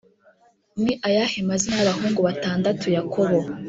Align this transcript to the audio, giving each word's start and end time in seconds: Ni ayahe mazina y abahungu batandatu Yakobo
Ni 0.83 0.93
ayahe 1.07 1.39
mazina 1.49 1.75
y 1.79 1.83
abahungu 1.85 2.19
batandatu 2.27 2.85
Yakobo 2.97 3.37